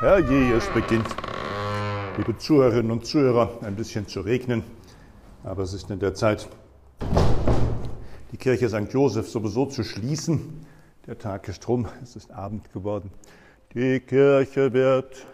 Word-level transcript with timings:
Herrje, 0.00 0.54
es 0.54 0.68
beginnt, 0.70 1.06
liebe 2.18 2.36
Zuhörerinnen 2.36 2.90
und 2.90 3.06
Zuhörer, 3.06 3.58
ein 3.62 3.76
bisschen 3.76 4.08
zu 4.08 4.22
regnen. 4.22 4.64
Aber 5.44 5.62
es 5.62 5.72
ist 5.72 5.88
in 5.88 6.00
der 6.00 6.14
Zeit, 6.14 6.48
die 8.32 8.36
Kirche 8.36 8.68
St. 8.68 8.92
Joseph 8.92 9.28
sowieso 9.28 9.66
zu 9.66 9.84
schließen. 9.84 10.66
Der 11.06 11.16
Tag 11.16 11.48
ist 11.48 11.66
rum, 11.68 11.86
es 12.02 12.16
ist 12.16 12.32
Abend 12.32 12.72
geworden. 12.72 13.12
Die 13.72 14.00
Kirche 14.00 14.72
wird 14.72 15.26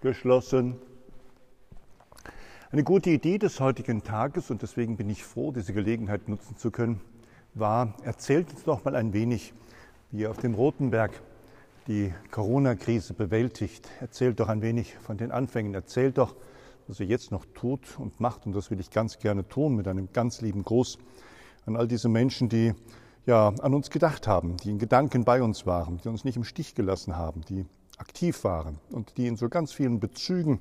geschlossen. 0.00 0.74
Eine 2.72 2.82
gute 2.82 3.10
Idee 3.10 3.38
des 3.38 3.60
heutigen 3.60 4.02
Tages, 4.02 4.50
und 4.50 4.62
deswegen 4.62 4.96
bin 4.96 5.08
ich 5.08 5.22
froh, 5.22 5.52
diese 5.52 5.72
Gelegenheit 5.72 6.28
nutzen 6.28 6.56
zu 6.56 6.72
können, 6.72 7.00
war, 7.54 7.94
erzählt 8.02 8.50
uns 8.50 8.64
doch 8.64 8.84
mal 8.84 8.96
ein 8.96 9.12
wenig, 9.12 9.54
wie 10.10 10.22
ihr 10.22 10.30
auf 10.30 10.38
dem 10.38 10.54
Rotenberg 10.54 11.12
die 11.90 12.14
Corona-Krise 12.30 13.14
bewältigt. 13.14 13.88
Erzählt 13.98 14.38
doch 14.38 14.48
ein 14.48 14.62
wenig 14.62 14.96
von 14.98 15.16
den 15.16 15.32
Anfängen. 15.32 15.74
Erzählt 15.74 16.18
doch, 16.18 16.36
was 16.86 17.00
ihr 17.00 17.06
jetzt 17.06 17.32
noch 17.32 17.44
tut 17.52 17.98
und 17.98 18.20
macht. 18.20 18.46
Und 18.46 18.54
das 18.54 18.70
will 18.70 18.78
ich 18.78 18.90
ganz 18.90 19.18
gerne 19.18 19.48
tun 19.48 19.74
mit 19.74 19.88
einem 19.88 20.12
ganz 20.12 20.40
lieben 20.40 20.62
Gruß 20.62 20.98
an 21.66 21.74
all 21.74 21.88
diese 21.88 22.08
Menschen, 22.08 22.48
die 22.48 22.74
ja 23.26 23.48
an 23.48 23.74
uns 23.74 23.90
gedacht 23.90 24.28
haben, 24.28 24.56
die 24.58 24.70
in 24.70 24.78
Gedanken 24.78 25.24
bei 25.24 25.42
uns 25.42 25.66
waren, 25.66 25.98
die 26.04 26.08
uns 26.08 26.22
nicht 26.22 26.36
im 26.36 26.44
Stich 26.44 26.76
gelassen 26.76 27.16
haben, 27.16 27.40
die 27.48 27.66
aktiv 27.98 28.44
waren 28.44 28.78
und 28.92 29.16
die 29.16 29.26
in 29.26 29.34
so 29.34 29.48
ganz 29.48 29.72
vielen 29.72 29.98
Bezügen, 29.98 30.60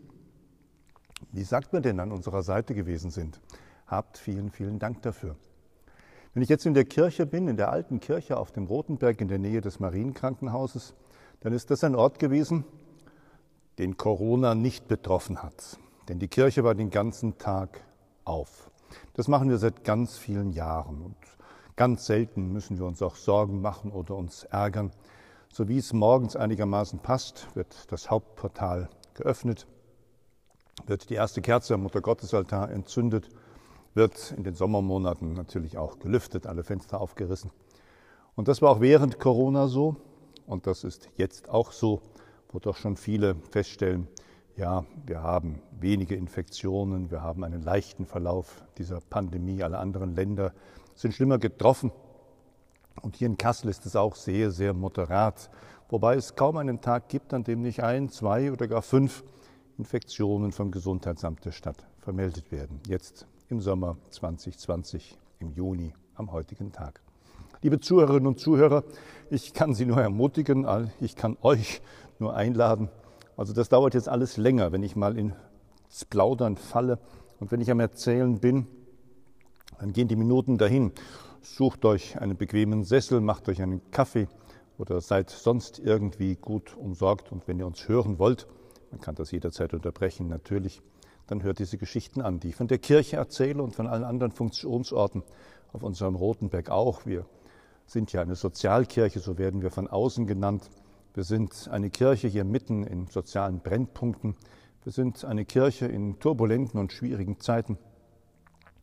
wie 1.32 1.44
sagt 1.44 1.74
man 1.74 1.84
denn, 1.84 2.00
an 2.00 2.12
unserer 2.12 2.42
Seite 2.42 2.74
gewesen 2.74 3.12
sind. 3.12 3.40
Habt 3.86 4.18
vielen, 4.18 4.50
vielen 4.50 4.80
Dank 4.80 5.04
dafür. 5.04 5.36
Wenn 6.34 6.42
ich 6.42 6.50
jetzt 6.50 6.66
in 6.66 6.74
der 6.74 6.86
Kirche 6.86 7.28
bin, 7.28 7.48
in 7.48 7.58
der 7.58 7.72
alten 7.72 8.00
Kirche 8.00 8.38
auf 8.38 8.52
dem 8.52 8.66
Rotenberg 8.66 9.22
in 9.22 9.28
der 9.28 9.40
Nähe 9.40 9.62
des 9.62 9.80
Marienkrankenhauses, 9.80 10.96
dann 11.42 11.54
ist 11.54 11.72
das 11.72 11.84
ein 11.84 11.96
Ort 11.96 12.20
gewesen, 12.20 12.66
den 13.78 13.98
Corona 13.98 14.56
nicht 14.56 14.88
betroffen 14.88 15.42
hat. 15.42 15.80
Denn 16.08 16.20
die 16.20 16.28
Kirche 16.28 16.64
war 16.64 16.76
den 16.76 16.90
ganzen 16.90 17.38
Tag 17.38 17.82
auf. 18.26 18.70
Das 19.14 19.28
machen 19.28 19.50
wir 19.50 19.58
seit 19.58 19.84
ganz 19.84 20.18
vielen 20.18 20.52
Jahren 20.52 21.02
und 21.02 21.16
ganz 21.76 22.06
selten 22.06 22.52
müssen 22.52 22.78
wir 22.78 22.86
uns 22.86 23.02
auch 23.02 23.16
Sorgen 23.16 23.62
machen 23.62 23.92
oder 23.92 24.16
uns 24.16 24.44
ärgern. 24.44 24.92
So 25.52 25.68
wie 25.68 25.78
es 25.78 25.94
morgens 25.94 26.36
einigermaßen 26.36 27.00
passt, 27.00 27.48
wird 27.56 27.92
das 27.92 28.12
Hauptportal 28.12 28.90
geöffnet, 29.14 29.66
wird 30.86 31.10
die 31.10 31.16
erste 31.16 31.42
Kerze 31.42 31.74
am 31.74 31.84
Muttergottesaltar 31.84 32.72
entzündet, 32.72 33.30
wird 33.94 34.34
in 34.36 34.44
den 34.44 34.56
Sommermonaten 34.56 35.34
natürlich 35.34 35.78
auch 35.78 36.00
gelüftet, 36.00 36.48
alle 36.48 36.64
Fenster 36.64 37.00
aufgerissen. 37.00 37.52
Und 38.36 38.48
das 38.48 38.62
war 38.62 38.72
auch 38.72 38.82
während 38.82 39.20
Corona 39.20 39.68
so 39.68 39.96
und 40.50 40.66
das 40.68 40.84
ist 40.84 41.10
jetzt 41.16 41.50
auch 41.50 41.72
so, 41.72 42.02
wo 42.52 42.60
doch 42.60 42.76
schon 42.76 42.98
viele 42.98 43.36
feststellen, 43.52 44.08
ja, 44.56 44.84
wir 45.06 45.22
haben 45.22 45.62
wenige 45.80 46.16
Infektionen, 46.16 47.12
wir 47.12 47.22
haben 47.22 47.44
einen 47.44 47.62
leichten 47.62 48.06
Verlauf 48.06 48.66
dieser 48.78 49.00
Pandemie, 49.00 49.64
alle 49.64 49.78
anderen 49.78 50.16
Länder 50.16 50.54
sind 50.96 51.14
schlimmer 51.14 51.38
getroffen. 51.38 51.92
Und 53.02 53.16
hier 53.16 53.28
in 53.28 53.38
Kassel 53.38 53.70
ist 53.70 53.86
es 53.86 53.96
auch 53.96 54.16
sehr, 54.16 54.52
sehr 54.52 54.74
moderat, 54.74 55.50
wobei 55.88 56.16
es 56.16 56.36
kaum 56.36 56.58
einen 56.58 56.82
Tag 56.82 57.08
gibt, 57.08 57.34
an 57.34 57.44
dem 57.44 57.62
nicht 57.62 57.82
ein, 57.84 58.10
zwei 58.10 58.52
oder 58.52 58.68
gar 58.68 58.82
fünf 58.82 59.24
Infektionen 59.78 60.52
vom 60.52 60.72
Gesundheitsamt 60.72 61.46
der 61.46 61.54
Stadt 61.54 61.88
vermeldet 62.00 62.52
werden. 62.52 62.82
Jetzt 62.88 63.28
im 63.48 63.62
Sommer 63.62 63.98
2020, 64.10 65.18
im 65.40 65.52
Juni, 65.52 65.94
am 66.16 66.34
heutigen 66.34 66.74
Tag. 66.74 67.02
Liebe 67.62 67.82
Zuhörerinnen 67.82 68.26
und 68.26 68.40
Zuhörer, 68.40 68.86
ich 69.30 69.54
kann 69.54 69.74
Sie 69.74 69.86
nur 69.86 70.00
ermutigen, 70.00 70.66
ich 71.02 71.18
kann 71.18 71.36
euch 71.42 71.82
nur 72.18 72.34
einladen. 72.34 72.88
Also 73.36 73.52
das 73.52 73.68
dauert 73.68 73.96
jetzt 73.96 74.08
alles 74.08 74.38
länger, 74.38 74.72
wenn 74.72 74.82
ich 74.82 74.96
mal 74.96 75.18
ins 75.18 75.36
Plaudern 76.10 76.56
falle 76.56 77.00
und 77.42 77.52
wenn 77.52 77.60
ich 77.60 77.70
am 77.70 77.82
Erzählen 77.82 78.40
bin, 78.40 78.66
dann 79.78 79.92
gehen 79.92 80.08
die 80.08 80.16
Minuten 80.16 80.58
dahin. 80.58 80.94
Sucht 81.42 81.84
euch 81.84 82.18
einen 82.22 82.38
bequemen 82.38 82.86
Sessel, 82.86 83.20
macht 83.20 83.50
euch 83.50 83.62
einen 83.62 83.92
Kaffee 83.92 84.30
oder 84.78 85.02
seid 85.02 85.30
sonst 85.30 85.80
irgendwie 85.80 86.38
gut 86.38 86.78
umsorgt. 86.78 87.30
Und 87.30 87.46
wenn 87.50 87.60
ihr 87.60 87.68
uns 87.68 87.90
hören 87.90 88.20
wollt, 88.20 88.48
man 88.90 89.02
kann 89.02 89.16
das 89.16 89.32
jederzeit 89.32 89.74
unterbrechen, 89.74 90.30
natürlich, 90.30 90.82
dann 91.28 91.44
hört 91.44 91.60
diese 91.60 91.78
Geschichten 91.78 92.22
an, 92.22 92.40
die 92.40 92.50
ich 92.50 92.56
von 92.56 92.70
der 92.70 92.78
Kirche 92.78 93.18
erzähle 93.18 93.62
und 93.62 93.76
von 93.76 93.88
allen 93.88 94.06
anderen 94.06 94.32
Funktionsorten 94.32 95.24
auf 95.74 95.84
unserem 95.84 96.16
Rotenberg 96.16 96.70
auch. 96.70 97.06
Wir 97.06 97.26
sind 97.90 98.14
ja 98.14 98.22
eine 98.22 98.36
Sozialkirche, 98.36 99.20
so 99.20 99.38
werden 99.38 99.62
wir 99.62 99.72
von 99.72 99.88
außen 99.88 100.28
genannt. 100.28 100.70
Wir 101.16 101.24
sind 101.24 101.68
eine 101.72 101.90
Kirche 101.90 102.28
hier 102.28 102.44
mitten 102.44 102.84
in 102.84 103.08
sozialen 103.08 103.62
Brennpunkten. 103.62 104.36
Wir 104.84 104.92
sind 104.92 105.26
eine 105.26 105.44
Kirche 105.44 105.88
in 105.88 106.20
turbulenten 106.20 106.80
und 106.80 106.94
schwierigen 106.94 107.40
Zeiten. 107.40 107.80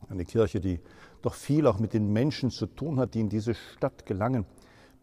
Eine 0.09 0.25
Kirche, 0.25 0.59
die 0.59 0.81
doch 1.21 1.33
viel 1.33 1.67
auch 1.67 1.79
mit 1.79 1.93
den 1.93 2.11
Menschen 2.11 2.51
zu 2.51 2.65
tun 2.67 2.99
hat, 2.99 3.13
die 3.13 3.21
in 3.21 3.29
diese 3.29 3.55
Stadt 3.55 4.05
gelangen, 4.05 4.45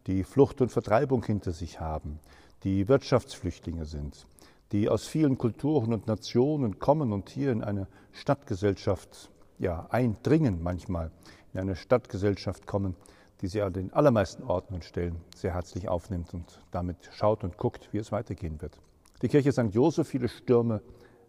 die 0.05 0.23
Flucht 0.23 0.61
und 0.61 0.71
Vertreibung 0.71 1.23
hinter 1.25 1.51
sich 1.51 1.79
haben, 1.79 2.19
die 2.63 2.87
Wirtschaftsflüchtlinge 2.87 3.85
sind, 3.85 4.27
die 4.71 4.87
aus 4.87 5.07
vielen 5.07 5.39
Kulturen 5.39 5.93
und 5.93 6.05
Nationen 6.05 6.77
kommen 6.77 7.11
und 7.11 7.29
hier 7.29 7.51
in 7.51 7.63
eine 7.63 7.87
Stadtgesellschaft 8.11 9.31
ja, 9.57 9.87
eindringen 9.89 10.61
manchmal, 10.61 11.11
in 11.53 11.59
eine 11.59 11.75
Stadtgesellschaft 11.75 12.67
kommen, 12.67 12.95
die 13.41 13.47
sie 13.47 13.61
an 13.61 13.73
den 13.73 13.93
allermeisten 13.93 14.43
Orten 14.43 14.73
und 14.73 14.83
Stellen 14.83 15.17
sehr 15.35 15.53
herzlich 15.53 15.89
aufnimmt 15.89 16.33
und 16.33 16.61
damit 16.71 17.09
schaut 17.11 17.43
und 17.43 17.57
guckt, 17.57 17.89
wie 17.91 17.97
es 17.97 18.11
weitergehen 18.11 18.61
wird. 18.61 18.77
Die 19.21 19.27
Kirche 19.27 19.51
St. 19.51 19.73
Joseph, 19.73 20.07
viele 20.07 20.27
Stürme 20.27 20.81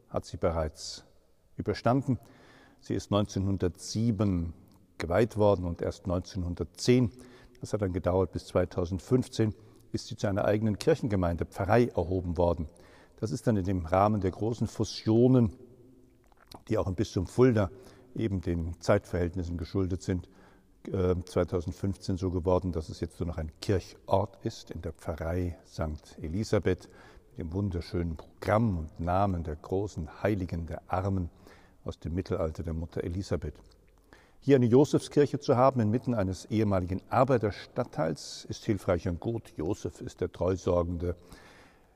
hat 0.09 0.25
sie 0.25 0.37
bereits 0.37 1.05
überstanden. 1.57 2.19
Sie 2.81 2.95
ist 2.95 3.13
1907 3.13 4.53
geweiht 4.99 5.37
worden 5.37 5.65
und 5.65 5.83
erst 5.83 6.05
1910, 6.05 7.11
das 7.61 7.73
hat 7.73 7.83
dann 7.83 7.93
gedauert 7.93 8.33
bis 8.33 8.47
2015, 8.47 9.55
ist 9.93 10.09
sie 10.09 10.17
zu 10.17 10.27
einer 10.27 10.45
eigenen 10.45 10.79
Kirchengemeinde, 10.79 11.47
Pfarrei, 11.47 11.87
erhoben 11.87 12.37
worden. 12.37 12.69
Das 13.19 13.31
ist 13.31 13.47
dann 13.47 13.57
in 13.57 13.65
dem 13.65 13.87
Rahmen 13.87 14.21
der 14.21 14.31
großen 14.31 14.67
Fusionen, 14.67 15.53
die 16.69 16.79
auch 16.79 16.87
im 16.87 16.95
Bistum 16.95 17.27
Fulda 17.27 17.71
eben 18.15 18.41
den 18.41 18.79
Zeitverhältnissen 18.81 19.57
geschuldet 19.57 20.03
sind, 20.03 20.29
2015 20.91 22.15
äh, 22.15 22.19
so 22.19 22.31
geworden, 22.31 22.73
dass 22.73 22.89
es 22.89 23.01
jetzt 23.01 23.19
nur 23.21 23.29
noch 23.29 23.39
ein 23.39 23.51
Kirchort 23.61 24.39
ist 24.45 24.71
in 24.71 24.83
der 24.83 24.93
Pfarrei 24.93 25.57
St. 25.67 26.19
Elisabeth 26.23 26.89
mit 27.31 27.39
dem 27.39 27.53
wunderschönen 27.53 28.17
Programm 28.17 28.79
und 28.79 29.01
Namen 29.01 29.43
der 29.43 29.57
großen 29.57 30.23
Heiligen 30.23 30.67
der 30.67 30.83
Armen 30.89 31.31
aus 31.85 31.99
dem 31.99 32.15
Mittelalter 32.15 32.63
der 32.63 32.75
Mutter 32.75 33.05
Elisabeth. 33.05 33.55
Hier 34.41 34.57
eine 34.57 34.67
Josefskirche 34.67 35.41
zu 35.41 35.57
haben 35.57 35.81
inmitten 35.81 36.15
eines 36.15 36.45
ehemaligen 36.47 37.03
Arbeiterstadtteils 37.11 38.47
ist 38.49 38.65
hilfreich 38.65 39.09
und 39.09 39.19
gut. 39.19 39.53
Josef 39.57 40.01
ist 40.01 40.21
der 40.21 40.31
treusorgende 40.31 41.17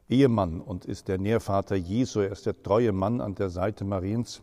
Ehemann 0.08 0.60
und 0.60 0.84
ist 0.84 1.06
der 1.06 1.18
Nährvater 1.18 1.76
Jesu. 1.76 2.20
Er 2.20 2.32
ist 2.32 2.46
der 2.46 2.60
treue 2.60 2.90
Mann 2.90 3.20
an 3.20 3.36
der 3.36 3.50
Seite 3.50 3.84
Mariens, 3.84 4.42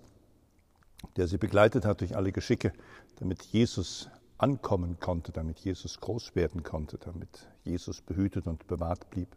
der 1.17 1.27
sie 1.27 1.37
begleitet 1.37 1.83
hat 1.83 1.99
durch 1.99 2.15
alle 2.15 2.31
Geschicke, 2.31 2.71
damit 3.19 3.43
Jesus 3.43 4.09
ankommen 4.37 4.99
konnte, 4.99 5.31
damit 5.31 5.59
Jesus 5.59 5.99
groß 5.99 6.35
werden 6.35 6.63
konnte, 6.63 6.97
damit 6.97 7.47
Jesus 7.63 8.01
behütet 8.01 8.47
und 8.47 8.67
bewahrt 8.67 9.09
blieb. 9.09 9.29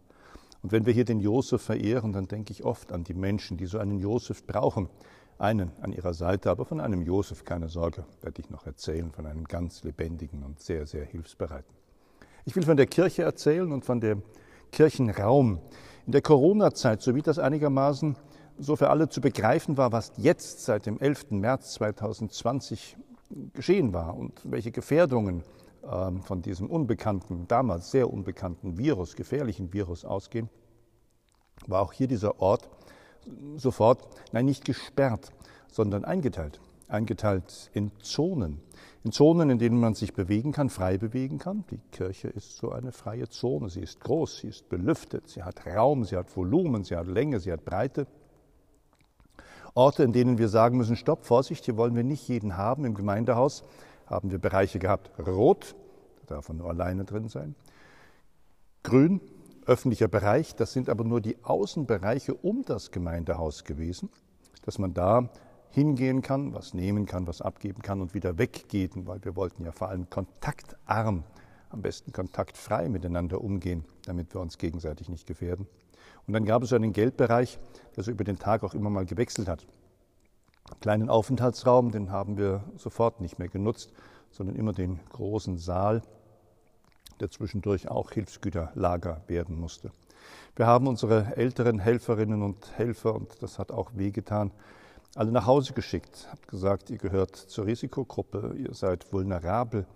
Und 0.62 0.72
wenn 0.72 0.84
wir 0.84 0.92
hier 0.92 1.04
den 1.04 1.20
Josef 1.20 1.62
verehren, 1.62 2.12
dann 2.12 2.28
denke 2.28 2.52
ich 2.52 2.64
oft 2.64 2.92
an 2.92 3.04
die 3.04 3.14
Menschen, 3.14 3.56
die 3.56 3.66
so 3.66 3.78
einen 3.78 3.98
Josef 3.98 4.46
brauchen. 4.46 4.88
Einen 5.38 5.72
an 5.80 5.92
ihrer 5.92 6.12
Seite, 6.12 6.50
aber 6.50 6.66
von 6.66 6.80
einem 6.80 7.00
Josef, 7.00 7.46
keine 7.46 7.70
Sorge, 7.70 8.04
werde 8.20 8.42
ich 8.42 8.50
noch 8.50 8.66
erzählen, 8.66 9.10
von 9.10 9.24
einem 9.24 9.44
ganz 9.44 9.82
lebendigen 9.84 10.42
und 10.42 10.60
sehr, 10.60 10.86
sehr 10.86 11.06
hilfsbereiten. 11.06 11.74
Ich 12.44 12.54
will 12.56 12.64
von 12.64 12.76
der 12.76 12.86
Kirche 12.86 13.22
erzählen 13.22 13.72
und 13.72 13.86
von 13.86 14.00
dem 14.00 14.22
Kirchenraum. 14.70 15.60
In 16.04 16.12
der 16.12 16.20
Corona-Zeit, 16.20 17.00
so 17.00 17.14
wie 17.14 17.22
das 17.22 17.38
einigermaßen 17.38 18.16
so 18.58 18.76
für 18.76 18.90
alle 18.90 19.08
zu 19.08 19.22
begreifen 19.22 19.78
war, 19.78 19.92
was 19.92 20.12
jetzt 20.18 20.64
seit 20.64 20.84
dem 20.84 20.98
11. 20.98 21.30
März 21.30 21.72
2020 21.74 22.98
geschehen 23.52 23.92
war 23.92 24.16
und 24.16 24.40
welche 24.44 24.70
Gefährdungen 24.70 25.42
ähm, 25.84 26.22
von 26.22 26.42
diesem 26.42 26.68
unbekannten, 26.68 27.46
damals 27.48 27.90
sehr 27.90 28.12
unbekannten 28.12 28.78
Virus, 28.78 29.16
gefährlichen 29.16 29.72
Virus 29.72 30.04
ausgehen, 30.04 30.48
war 31.66 31.82
auch 31.82 31.92
hier 31.92 32.08
dieser 32.08 32.40
Ort 32.40 32.68
sofort, 33.56 34.06
nein, 34.32 34.46
nicht 34.46 34.64
gesperrt, 34.64 35.30
sondern 35.70 36.04
eingeteilt. 36.04 36.60
Eingeteilt 36.88 37.70
in 37.72 37.92
Zonen. 38.00 38.60
In 39.04 39.12
Zonen, 39.12 39.50
in 39.50 39.58
denen 39.58 39.78
man 39.78 39.94
sich 39.94 40.12
bewegen 40.12 40.50
kann, 40.50 40.70
frei 40.70 40.98
bewegen 40.98 41.38
kann. 41.38 41.64
Die 41.70 41.78
Kirche 41.92 42.28
ist 42.28 42.56
so 42.56 42.72
eine 42.72 42.90
freie 42.90 43.28
Zone. 43.28 43.68
Sie 43.68 43.80
ist 43.80 44.00
groß, 44.00 44.38
sie 44.38 44.48
ist 44.48 44.68
belüftet, 44.68 45.28
sie 45.28 45.44
hat 45.44 45.66
Raum, 45.66 46.04
sie 46.04 46.16
hat 46.16 46.34
Volumen, 46.36 46.82
sie 46.82 46.96
hat 46.96 47.06
Länge, 47.06 47.38
sie 47.38 47.52
hat 47.52 47.64
Breite. 47.64 48.06
Orte, 49.74 50.02
in 50.02 50.12
denen 50.12 50.38
wir 50.38 50.48
sagen 50.48 50.76
müssen, 50.76 50.96
stopp, 50.96 51.24
Vorsicht, 51.24 51.64
hier 51.64 51.76
wollen 51.76 51.94
wir 51.94 52.04
nicht 52.04 52.26
jeden 52.28 52.56
haben. 52.56 52.84
Im 52.84 52.94
Gemeindehaus 52.94 53.62
haben 54.06 54.30
wir 54.30 54.38
Bereiche 54.38 54.78
gehabt, 54.78 55.10
rot, 55.18 55.76
da 56.26 56.36
darf 56.36 56.48
man 56.48 56.58
nur 56.58 56.68
alleine 56.68 57.04
drin 57.04 57.28
sein, 57.28 57.54
grün, 58.82 59.20
öffentlicher 59.66 60.08
Bereich. 60.08 60.54
Das 60.56 60.72
sind 60.72 60.88
aber 60.88 61.04
nur 61.04 61.20
die 61.20 61.36
Außenbereiche 61.44 62.34
um 62.34 62.64
das 62.64 62.90
Gemeindehaus 62.90 63.64
gewesen, 63.64 64.10
dass 64.62 64.78
man 64.78 64.94
da 64.94 65.30
hingehen 65.70 66.22
kann, 66.22 66.52
was 66.52 66.74
nehmen 66.74 67.06
kann, 67.06 67.26
was 67.26 67.40
abgeben 67.40 67.82
kann 67.82 68.00
und 68.00 68.14
wieder 68.14 68.38
weggeht, 68.38 68.92
weil 69.06 69.24
wir 69.24 69.36
wollten 69.36 69.64
ja 69.64 69.72
vor 69.72 69.88
allem 69.88 70.10
kontaktarm, 70.10 71.22
am 71.68 71.82
besten 71.82 72.12
kontaktfrei 72.12 72.88
miteinander 72.88 73.40
umgehen, 73.40 73.84
damit 74.04 74.34
wir 74.34 74.40
uns 74.40 74.58
gegenseitig 74.58 75.08
nicht 75.08 75.26
gefährden. 75.26 75.68
Und 76.26 76.34
dann 76.34 76.44
gab 76.44 76.62
es 76.62 76.72
einen 76.72 76.92
Geldbereich, 76.92 77.58
der 77.96 78.04
so 78.04 78.10
über 78.10 78.24
den 78.24 78.38
Tag 78.38 78.62
auch 78.62 78.74
immer 78.74 78.90
mal 78.90 79.06
gewechselt 79.06 79.48
hat. 79.48 79.66
Einen 80.70 80.80
kleinen 80.80 81.10
Aufenthaltsraum, 81.10 81.90
den 81.90 82.10
haben 82.10 82.38
wir 82.38 82.62
sofort 82.76 83.20
nicht 83.20 83.38
mehr 83.38 83.48
genutzt, 83.48 83.92
sondern 84.30 84.56
immer 84.56 84.72
den 84.72 85.00
großen 85.10 85.58
Saal, 85.58 86.02
der 87.18 87.30
zwischendurch 87.30 87.88
auch 87.88 88.12
Hilfsgüterlager 88.12 89.22
werden 89.26 89.58
musste. 89.58 89.90
Wir 90.56 90.66
haben 90.66 90.86
unsere 90.86 91.36
älteren 91.36 91.78
Helferinnen 91.78 92.42
und 92.42 92.76
Helfer, 92.76 93.14
und 93.14 93.42
das 93.42 93.58
hat 93.58 93.70
auch 93.72 93.90
wehgetan, 93.94 94.52
alle 95.16 95.32
nach 95.32 95.46
Hause 95.46 95.72
geschickt, 95.72 96.28
habt 96.30 96.46
gesagt, 96.48 96.90
ihr 96.90 96.98
gehört 96.98 97.34
zur 97.34 97.66
Risikogruppe, 97.66 98.54
ihr 98.56 98.74
seid 98.74 99.12
vulnerabel, 99.12 99.86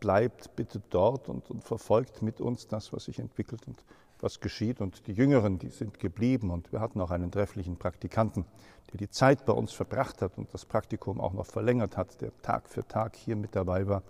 bleibt 0.00 0.56
bitte 0.56 0.80
dort 0.90 1.28
und, 1.28 1.50
und, 1.50 1.64
verfolgt 1.64 2.22
mit 2.22 2.40
uns 2.40 2.66
das, 2.66 2.92
was 2.92 3.04
sich 3.04 3.18
entwickelt 3.18 3.66
und 3.66 3.82
was 4.20 4.40
geschieht. 4.40 4.80
Und 4.80 5.06
die 5.06 5.12
Jüngeren, 5.12 5.58
die 5.58 5.68
sind 5.68 5.98
geblieben 5.98 6.50
und 6.50 6.72
wir 6.72 6.80
hatten 6.80 7.00
auch 7.00 7.10
einen 7.10 7.30
trefflichen 7.30 7.76
Praktikanten, 7.76 8.44
der 8.92 8.98
die 8.98 9.10
Zeit 9.10 9.44
bei 9.44 9.52
uns 9.52 9.72
verbracht 9.72 10.22
hat 10.22 10.38
und 10.38 10.52
das 10.52 10.64
Praktikum 10.64 11.20
auch 11.20 11.32
noch 11.32 11.46
verlängert 11.46 11.96
hat, 11.96 12.20
der 12.20 12.32
Tag 12.42 12.68
für 12.68 12.86
Tag 12.86 13.16
hier 13.16 13.36
mit 13.36 13.54
dabei 13.54 13.86
war, 13.86 14.02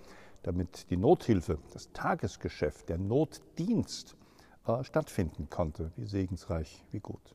damit 0.42 0.90
die 0.90 0.96
Nothilfe, 0.96 1.58
das 1.72 1.92
Tagesgeschäft, 1.92 2.88
der 2.88 2.98
Notdienst 2.98 4.16
äh, 4.66 4.82
stattfinden 4.84 5.48
konnte. 5.50 5.92
Wie 5.96 6.06
segensreich, 6.06 6.84
wie 6.92 7.00
gut. 7.00 7.34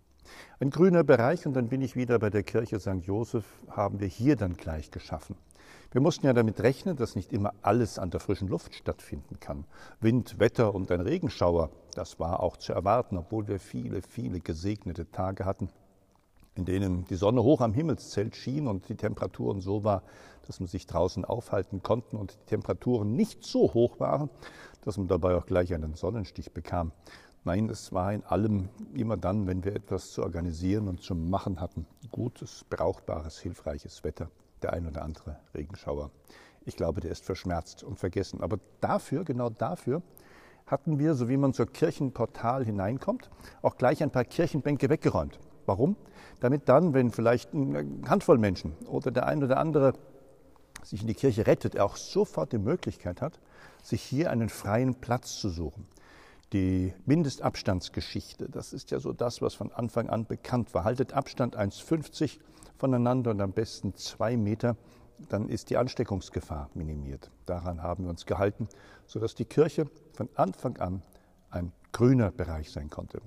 Ein 0.59 0.71
grüner 0.71 1.03
Bereich 1.03 1.45
und 1.45 1.53
dann 1.53 1.69
bin 1.69 1.81
ich 1.81 1.95
wieder 1.95 2.17
bei 2.17 2.31
der 2.31 2.43
Kirche 2.43 2.79
St. 2.79 3.03
Joseph, 3.03 3.45
haben 3.69 3.99
wir 3.99 4.07
hier 4.07 4.35
dann 4.35 4.55
gleich 4.55 4.89
geschaffen. 4.89 5.35
Wir 5.95 6.01
mussten 6.01 6.25
ja 6.25 6.33
damit 6.33 6.59
rechnen, 6.59 6.97
dass 6.97 7.15
nicht 7.15 7.31
immer 7.31 7.53
alles 7.61 7.99
an 7.99 8.09
der 8.09 8.19
frischen 8.19 8.49
Luft 8.49 8.75
stattfinden 8.75 9.39
kann. 9.39 9.63
Wind, 10.01 10.41
Wetter 10.41 10.75
und 10.75 10.91
ein 10.91 10.99
Regenschauer, 10.99 11.69
das 11.93 12.19
war 12.19 12.41
auch 12.41 12.57
zu 12.57 12.73
erwarten, 12.73 13.17
obwohl 13.17 13.47
wir 13.47 13.61
viele, 13.61 14.01
viele 14.01 14.41
gesegnete 14.41 15.09
Tage 15.09 15.45
hatten, 15.45 15.69
in 16.55 16.65
denen 16.65 17.05
die 17.05 17.15
Sonne 17.15 17.43
hoch 17.43 17.61
am 17.61 17.73
Himmelszelt 17.73 18.35
schien 18.35 18.67
und 18.67 18.89
die 18.89 18.95
Temperaturen 18.95 19.61
so 19.61 19.85
war, 19.85 20.03
dass 20.47 20.59
man 20.59 20.67
sich 20.67 20.85
draußen 20.85 21.23
aufhalten 21.23 21.81
konnte 21.81 22.17
und 22.17 22.33
die 22.33 22.45
Temperaturen 22.47 23.15
nicht 23.15 23.45
so 23.45 23.73
hoch 23.73 23.97
waren, 23.97 24.29
dass 24.81 24.97
man 24.97 25.07
dabei 25.07 25.37
auch 25.37 25.45
gleich 25.45 25.73
einen 25.73 25.93
Sonnenstich 25.93 26.51
bekam. 26.51 26.91
Nein, 27.45 27.69
es 27.69 27.93
war 27.93 28.11
in 28.11 28.25
allem 28.25 28.67
immer 28.93 29.15
dann, 29.15 29.47
wenn 29.47 29.63
wir 29.63 29.73
etwas 29.73 30.11
zu 30.11 30.23
organisieren 30.23 30.89
und 30.89 31.01
zu 31.01 31.15
machen 31.15 31.61
hatten, 31.61 31.87
gutes, 32.11 32.65
brauchbares, 32.69 33.39
hilfreiches 33.39 34.03
Wetter. 34.03 34.29
Der 34.65 34.73
ein 34.73 34.87
oder 34.87 35.03
andere 35.03 35.37
Regenschauer. 35.53 36.09
Ich 36.65 36.75
glaube, 36.75 36.99
der 36.99 37.11
ist 37.11 37.23
verschmerzt 37.23 37.83
und 37.83 37.99
vergessen. 37.99 38.41
Aber 38.41 38.57
dafür, 38.81 39.23
genau 39.23 39.51
dafür, 39.51 40.01
hatten 40.65 40.97
wir, 40.97 41.13
so 41.13 41.29
wie 41.29 41.37
man 41.37 41.53
zur 41.53 41.67
Kirchenportal 41.67 42.65
hineinkommt, 42.65 43.29
auch 43.61 43.77
gleich 43.77 44.01
ein 44.01 44.09
paar 44.09 44.23
Kirchenbänke 44.23 44.89
weggeräumt. 44.89 45.39
Warum? 45.67 45.95
Damit 46.39 46.67
dann, 46.67 46.95
wenn 46.95 47.11
vielleicht 47.11 47.53
eine 47.53 47.85
Handvoll 48.09 48.39
Menschen 48.39 48.71
oder 48.87 49.11
der 49.11 49.27
ein 49.27 49.43
oder 49.43 49.57
andere 49.57 49.93
sich 50.81 51.01
in 51.01 51.07
die 51.07 51.13
Kirche 51.13 51.45
rettet, 51.45 51.75
er 51.75 51.85
auch 51.85 51.95
sofort 51.95 52.51
die 52.51 52.57
Möglichkeit 52.57 53.21
hat, 53.21 53.39
sich 53.83 54.01
hier 54.01 54.31
einen 54.31 54.49
freien 54.49 54.95
Platz 54.95 55.39
zu 55.39 55.49
suchen 55.49 55.85
die 56.53 56.93
Mindestabstandsgeschichte. 57.05 58.49
Das 58.49 58.73
ist 58.73 58.91
ja 58.91 58.99
so 58.99 59.13
das, 59.13 59.41
was 59.41 59.53
von 59.53 59.71
Anfang 59.71 60.09
an 60.09 60.25
bekannt 60.25 60.73
war. 60.73 60.83
Haltet 60.83 61.13
Abstand 61.13 61.57
1,50 61.57 62.39
voneinander 62.77 63.31
und 63.31 63.41
am 63.41 63.51
besten 63.51 63.95
zwei 63.95 64.37
Meter, 64.37 64.75
dann 65.29 65.49
ist 65.49 65.69
die 65.69 65.77
Ansteckungsgefahr 65.77 66.69
minimiert. 66.73 67.31
Daran 67.45 67.81
haben 67.81 68.03
wir 68.03 68.09
uns 68.09 68.25
gehalten, 68.25 68.67
sodass 69.05 69.35
die 69.35 69.45
Kirche 69.45 69.85
von 70.13 70.29
Anfang 70.35 70.77
an 70.77 71.01
ein 71.49 71.71
grüner 71.91 72.31
Bereich 72.31 72.71
sein 72.71 72.89
konnte. 72.89 73.21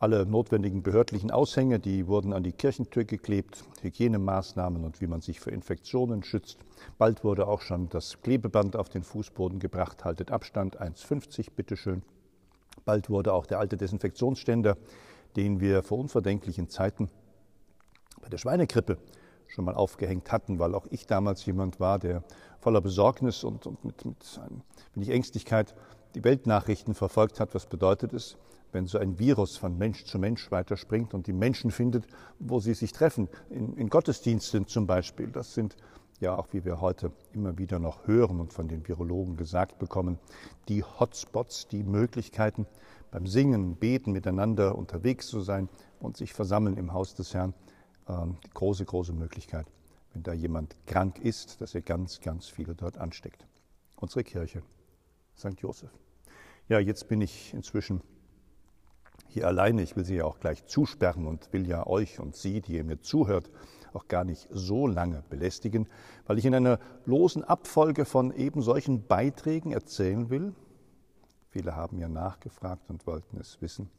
Alle 0.00 0.24
notwendigen 0.24 0.82
behördlichen 0.82 1.30
Aushänge, 1.30 1.78
die 1.78 2.06
wurden 2.06 2.32
an 2.32 2.42
die 2.42 2.52
Kirchentür 2.52 3.04
geklebt, 3.04 3.64
Hygienemaßnahmen 3.82 4.82
und 4.82 5.00
wie 5.02 5.06
man 5.06 5.20
sich 5.20 5.40
vor 5.40 5.52
Infektionen 5.52 6.22
schützt. 6.22 6.58
Bald 6.96 7.22
wurde 7.22 7.46
auch 7.46 7.60
schon 7.60 7.90
das 7.90 8.20
Klebeband 8.22 8.76
auf 8.76 8.88
den 8.88 9.02
Fußboden 9.02 9.58
gebracht, 9.58 10.04
haltet 10.04 10.30
Abstand 10.30 10.80
1,50, 10.80 11.48
bitteschön. 11.54 12.02
Bald 12.90 13.08
wurde 13.08 13.32
auch 13.32 13.46
der 13.46 13.60
alte 13.60 13.76
Desinfektionsständer, 13.76 14.76
den 15.36 15.60
wir 15.60 15.84
vor 15.84 15.98
unverdenklichen 15.98 16.68
Zeiten 16.68 17.08
bei 18.20 18.28
der 18.28 18.38
Schweinegrippe 18.38 18.98
schon 19.46 19.64
mal 19.64 19.76
aufgehängt 19.76 20.32
hatten, 20.32 20.58
weil 20.58 20.74
auch 20.74 20.88
ich 20.90 21.06
damals 21.06 21.46
jemand 21.46 21.78
war, 21.78 22.00
der 22.00 22.24
voller 22.58 22.80
Besorgnis 22.80 23.44
und, 23.44 23.64
und 23.64 23.84
mit, 23.84 24.04
mit 24.04 24.40
ein 24.44 24.64
wenig 24.96 25.10
Ängstlichkeit 25.10 25.76
die 26.16 26.24
Weltnachrichten 26.24 26.94
verfolgt 26.94 27.38
hat. 27.38 27.54
Was 27.54 27.66
bedeutet 27.66 28.12
es, 28.12 28.36
wenn 28.72 28.88
so 28.88 28.98
ein 28.98 29.20
Virus 29.20 29.56
von 29.56 29.78
Mensch 29.78 30.04
zu 30.04 30.18
Mensch 30.18 30.50
weiterspringt 30.50 31.14
und 31.14 31.28
die 31.28 31.32
Menschen 31.32 31.70
findet, 31.70 32.08
wo 32.40 32.58
sie 32.58 32.74
sich 32.74 32.90
treffen, 32.90 33.28
in, 33.50 33.76
in 33.76 33.88
Gottesdiensten 33.88 34.66
zum 34.66 34.88
Beispiel. 34.88 35.28
Das 35.28 35.54
sind 35.54 35.76
ja 36.20 36.36
auch 36.36 36.48
wie 36.52 36.64
wir 36.64 36.80
heute 36.80 37.12
immer 37.32 37.58
wieder 37.58 37.78
noch 37.78 38.06
hören 38.06 38.40
und 38.40 38.52
von 38.52 38.68
den 38.68 38.86
Virologen 38.86 39.36
gesagt 39.36 39.78
bekommen, 39.78 40.18
die 40.68 40.84
Hotspots, 40.84 41.66
die 41.68 41.82
Möglichkeiten 41.82 42.66
beim 43.10 43.26
Singen, 43.26 43.76
Beten 43.76 44.12
miteinander 44.12 44.76
unterwegs 44.76 45.26
zu 45.26 45.40
sein 45.40 45.68
und 45.98 46.16
sich 46.16 46.32
versammeln 46.32 46.76
im 46.76 46.92
Haus 46.92 47.14
des 47.14 47.34
Herrn, 47.34 47.54
ähm, 48.08 48.36
die 48.44 48.50
große, 48.50 48.84
große 48.84 49.12
Möglichkeit, 49.12 49.66
wenn 50.12 50.22
da 50.22 50.32
jemand 50.32 50.76
krank 50.86 51.18
ist, 51.18 51.60
dass 51.60 51.74
er 51.74 51.82
ganz, 51.82 52.20
ganz 52.20 52.48
viele 52.48 52.74
dort 52.74 52.98
ansteckt. 52.98 53.46
Unsere 53.96 54.22
Kirche, 54.22 54.62
St. 55.36 55.58
Josef. 55.60 55.90
Ja, 56.68 56.78
jetzt 56.78 57.08
bin 57.08 57.20
ich 57.20 57.52
inzwischen 57.54 58.02
hier 59.28 59.46
alleine. 59.46 59.82
Ich 59.82 59.96
will 59.96 60.04
Sie 60.04 60.16
ja 60.16 60.24
auch 60.24 60.38
gleich 60.38 60.66
zusperren 60.66 61.26
und 61.26 61.52
will 61.52 61.66
ja 61.66 61.86
euch 61.86 62.20
und 62.20 62.36
Sie, 62.36 62.60
die 62.60 62.74
ihr 62.74 62.84
mir 62.84 63.00
zuhört, 63.00 63.50
auch 63.94 64.08
gar 64.08 64.24
nicht 64.24 64.48
so 64.50 64.86
lange 64.86 65.22
belästigen, 65.28 65.88
weil 66.26 66.38
ich 66.38 66.44
in 66.44 66.54
einer 66.54 66.78
losen 67.04 67.44
Abfolge 67.44 68.04
von 68.04 68.32
eben 68.32 68.62
solchen 68.62 69.06
Beiträgen 69.06 69.72
erzählen 69.72 70.30
will. 70.30 70.54
Viele 71.50 71.74
haben 71.74 71.98
ja 71.98 72.08
nachgefragt 72.08 72.88
und 72.88 73.06
wollten 73.06 73.38
es 73.38 73.60
wissen, 73.60 73.90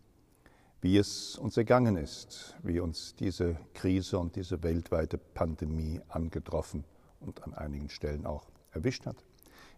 wie 0.82 0.98
es 0.98 1.38
uns 1.38 1.58
ergangen 1.58 1.98
ist, 1.98 2.56
wie 2.64 2.80
uns 2.80 3.16
diese 3.16 3.58
Krise 3.74 4.18
und 4.20 4.36
diese 4.36 4.64
weltweite 4.64 5.18
Pandemie 5.18 6.02
angetroffen 6.08 6.86
und 7.20 7.44
an 7.44 7.54
einigen 7.54 7.90
Stellen 7.90 8.26
auch 8.26 8.46
erwischt 8.72 9.06
hat, 9.06 9.18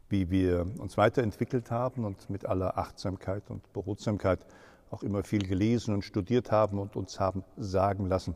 wie 0.09 0.29
wir 0.29 0.67
uns 0.79 0.97
weiterentwickelt 0.97 1.71
haben 1.71 2.05
und 2.05 2.29
mit 2.29 2.45
aller 2.45 2.77
Achtsamkeit 2.77 3.49
und 3.49 3.73
Behutsamkeit 3.73 4.45
auch 4.91 5.03
immer 5.03 5.23
viel 5.23 5.45
gelesen 5.47 5.93
und 5.93 6.03
studiert 6.03 6.51
haben 6.51 6.77
und 6.77 6.95
uns 6.95 7.19
haben 7.19 7.43
sagen 7.57 8.05
lassen, 8.05 8.35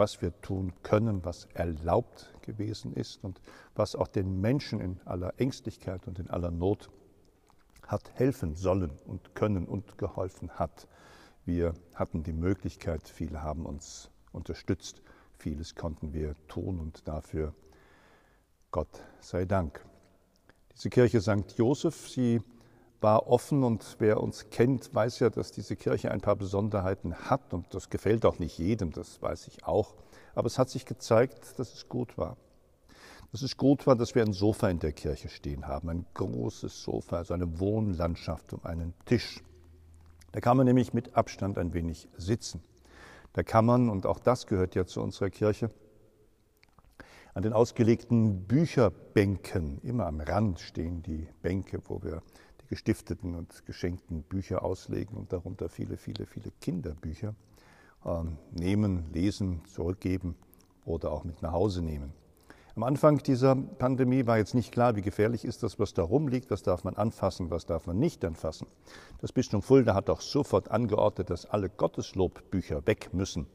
was 0.00 0.22
wir 0.22 0.32
tun 0.40 0.72
können, 0.82 1.26
was 1.26 1.44
erlaubt 1.52 2.32
gewesen 2.40 2.94
ist 2.94 3.22
und 3.22 3.42
was 3.74 3.94
auch 3.94 4.08
den 4.08 4.40
Menschen 4.40 4.80
in 4.80 4.98
aller 5.04 5.38
Ängstlichkeit 5.38 6.08
und 6.08 6.18
in 6.18 6.30
aller 6.30 6.50
Not 6.50 6.88
hat 7.86 8.10
helfen 8.14 8.54
sollen 8.54 8.92
und 9.06 9.34
können 9.34 9.66
und 9.66 9.98
geholfen 9.98 10.52
hat. 10.52 10.88
Wir 11.44 11.74
hatten 11.94 12.22
die 12.22 12.32
Möglichkeit, 12.32 13.08
viele 13.10 13.42
haben 13.42 13.66
uns 13.66 14.10
unterstützt, 14.32 15.02
vieles 15.36 15.74
konnten 15.74 16.14
wir 16.14 16.34
tun 16.48 16.80
und 16.80 17.06
dafür 17.06 17.52
Gott 18.70 19.02
sei 19.20 19.44
Dank. 19.44 19.84
Diese 20.72 20.88
Kirche 20.88 21.20
St. 21.20 21.58
Joseph, 21.58 22.08
sie 22.08 22.40
war 23.00 23.28
offen 23.28 23.64
und 23.64 23.96
wer 23.98 24.20
uns 24.20 24.50
kennt, 24.50 24.94
weiß 24.94 25.20
ja, 25.20 25.30
dass 25.30 25.52
diese 25.52 25.76
Kirche 25.76 26.10
ein 26.10 26.20
paar 26.20 26.36
Besonderheiten 26.36 27.14
hat 27.14 27.54
und 27.54 27.72
das 27.74 27.88
gefällt 27.88 28.26
auch 28.26 28.38
nicht 28.38 28.58
jedem, 28.58 28.92
das 28.92 29.22
weiß 29.22 29.48
ich 29.48 29.64
auch. 29.64 29.94
Aber 30.34 30.46
es 30.46 30.58
hat 30.58 30.68
sich 30.68 30.84
gezeigt, 30.84 31.58
dass 31.58 31.72
es 31.72 31.88
gut 31.88 32.18
war. 32.18 32.36
Dass 33.32 33.42
es 33.42 33.56
gut 33.56 33.86
war, 33.86 33.96
dass 33.96 34.14
wir 34.14 34.22
ein 34.22 34.32
Sofa 34.32 34.68
in 34.68 34.80
der 34.80 34.92
Kirche 34.92 35.28
stehen 35.28 35.66
haben, 35.66 35.88
ein 35.88 36.06
großes 36.14 36.82
Sofa, 36.82 37.16
also 37.18 37.32
eine 37.32 37.60
Wohnlandschaft 37.60 38.52
um 38.52 38.64
einen 38.64 38.92
Tisch. 39.06 39.42
Da 40.32 40.40
kann 40.40 40.56
man 40.56 40.66
nämlich 40.66 40.92
mit 40.92 41.16
Abstand 41.16 41.58
ein 41.58 41.72
wenig 41.72 42.08
sitzen. 42.16 42.62
Da 43.32 43.42
kann 43.42 43.64
man, 43.64 43.88
und 43.88 44.06
auch 44.06 44.18
das 44.18 44.46
gehört 44.46 44.74
ja 44.74 44.84
zu 44.84 45.00
unserer 45.00 45.30
Kirche, 45.30 45.70
an 47.32 47.44
den 47.44 47.52
ausgelegten 47.52 48.44
Bücherbänken, 48.44 49.78
immer 49.82 50.06
am 50.06 50.20
Rand 50.20 50.58
stehen 50.58 51.02
die 51.02 51.28
Bänke, 51.42 51.80
wo 51.86 52.02
wir 52.02 52.22
gestifteten 52.70 53.34
und 53.34 53.66
geschenkten 53.66 54.22
Bücher 54.22 54.64
auslegen 54.64 55.16
und 55.16 55.32
darunter 55.32 55.68
viele, 55.68 55.96
viele, 55.96 56.24
viele 56.24 56.52
Kinderbücher 56.60 57.34
ähm, 58.06 58.38
nehmen, 58.52 59.12
lesen, 59.12 59.60
zurückgeben 59.66 60.36
oder 60.84 61.10
auch 61.10 61.24
mit 61.24 61.42
nach 61.42 61.52
Hause 61.52 61.82
nehmen. 61.82 62.12
Am 62.76 62.84
Anfang 62.84 63.18
dieser 63.18 63.56
Pandemie 63.56 64.26
war 64.26 64.38
jetzt 64.38 64.54
nicht 64.54 64.70
klar, 64.70 64.94
wie 64.94 65.02
gefährlich 65.02 65.44
ist 65.44 65.64
das, 65.64 65.80
was 65.80 65.92
da 65.92 66.04
rumliegt, 66.04 66.52
was 66.52 66.62
darf 66.62 66.84
man 66.84 66.94
anfassen, 66.94 67.50
was 67.50 67.66
darf 67.66 67.88
man 67.88 67.98
nicht 67.98 68.24
anfassen. 68.24 68.68
Das 69.20 69.32
Bistum 69.32 69.62
Fulda 69.62 69.94
hat 69.94 70.08
auch 70.08 70.20
sofort 70.20 70.70
angeordnet, 70.70 71.28
dass 71.28 71.46
alle 71.46 71.68
Gotteslobbücher 71.68 72.86
weg 72.86 73.12
müssen. 73.12 73.48